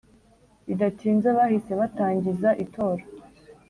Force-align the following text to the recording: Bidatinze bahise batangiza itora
Bidatinze 0.67 1.27
bahise 1.37 1.71
batangiza 1.79 2.49
itora 2.63 3.03